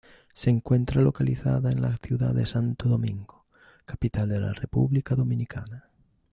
Se 0.33 0.49
encuentra 0.49 0.99
localizada 0.99 1.71
en 1.71 1.79
la 1.83 1.95
ciudad 1.97 2.33
de 2.33 2.47
Santo 2.47 2.89
Domingo, 2.89 3.45
capital 3.85 4.29
de 4.29 4.39
la 4.39 4.51
República 4.51 5.13
Dominicana. 5.13 5.91